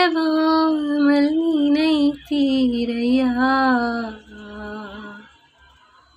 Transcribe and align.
மறவாமல் 0.00 1.34
நினைத்தீரையா? 1.40 3.32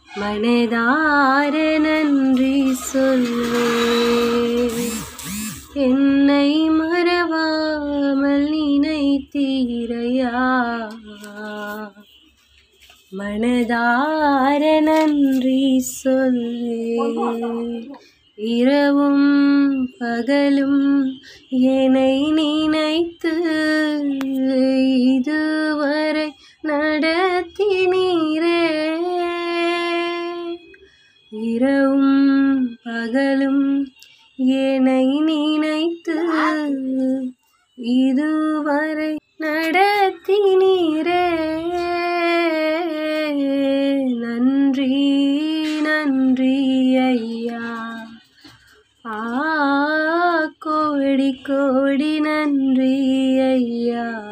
மனதார 0.07 1.55
நன்றி 1.79 2.75
சொல்வே 2.93 4.87
என்னை 5.73 6.69
மறவாமல் 6.69 8.47
நினைத்தீரையா? 8.51 10.45
மனதார 13.17 14.81
நன்றி 14.81 15.63
சொல்வே 16.03 16.87
இரவும் 18.35 19.89
பகலும் 19.99 21.19
என்னை 21.49 22.31
நினைத்து 22.31 23.31
இதுவரை 24.99 26.33
நடத்தினீரே. 26.63 27.21
இரவும் 31.29 32.77
பகலும் 32.83 33.87
என்னை 34.35 35.19
நினைத்து 35.19 36.17
இதுவரை 37.75 39.15
நடத்தினீரே. 39.39 41.23
நன்றி 44.19 45.01
நன்றி. 45.81 46.62
கோடி 51.03 51.41
கோடி 51.47 52.19
நன்றி 52.19 53.39
ஐயா. 53.39 54.23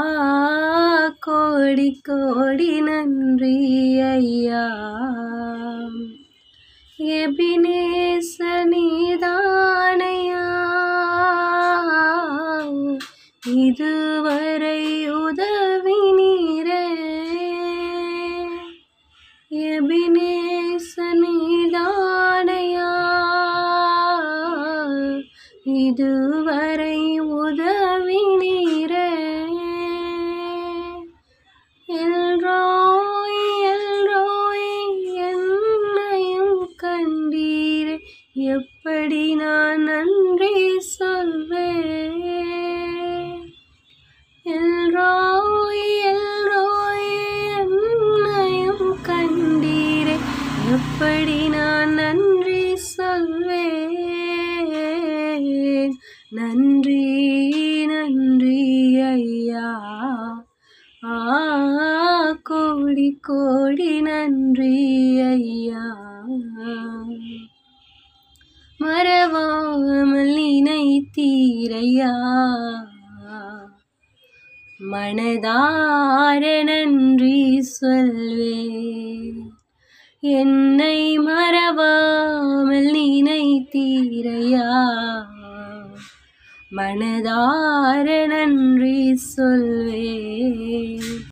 கோடி 1.19 2.01
கோடி 2.09 2.81
நன்றி 2.81 3.99
ஐயா. 3.99 4.67
எபினே 7.01 8.00
எபினேச 20.01 20.95
இதுவரை 25.63 27.19
உதவி 27.19 28.21
நீரே 28.39 29.09
எல்ரோய் 31.87 33.43
எல்ரோய் 33.73 34.73
என்னையும் 35.29 36.65
கண்டீரே. 36.83 37.97
எப்படி 38.33 39.35
நான் 39.35 39.81
நன்றி 39.81 40.20
எப்படி 51.01 51.49
நான் 51.49 51.93
நன்றி 51.93 52.75
சொல்வேன். 52.75 53.97
நன்றி 56.29 57.85
நன்றி 57.85 58.99
ஐயா. 58.99 59.71
ஆ 61.03 62.31
கோடி 62.43 63.17
கோடி 63.21 64.01
நன்றி 64.01 65.19
ஐயா. 65.21 65.97
மறவாமல் 68.77 70.35
நினைத்தீரையா. 70.37 72.13
மனதார 74.91 76.63
நன்றி 76.63 77.61
சொல் 77.61 78.30
என்னை 80.23 81.17
மறவாமல் 81.17 82.93
நினைத்தீரையா? 82.93 84.91
மனதார 86.75 88.27
நன்றி 88.27 89.15
சொல்வேன். 89.15 91.20